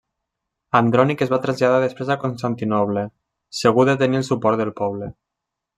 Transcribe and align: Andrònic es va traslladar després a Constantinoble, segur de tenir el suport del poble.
Andrònic 0.79 1.21
es 1.25 1.33
va 1.33 1.39
traslladar 1.43 1.83
després 1.83 2.11
a 2.15 2.19
Constantinoble, 2.25 3.05
segur 3.61 3.87
de 3.91 3.97
tenir 4.05 4.21
el 4.23 4.29
suport 4.33 4.65
del 4.65 4.79
poble. 4.83 5.17